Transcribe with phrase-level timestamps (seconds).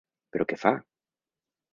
[0.35, 0.71] Però què fa?